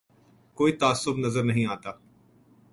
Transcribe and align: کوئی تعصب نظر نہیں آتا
کوئی 0.57 0.73
تعصب 0.73 1.17
نظر 1.17 1.43
نہیں 1.43 1.65
آتا 1.65 1.91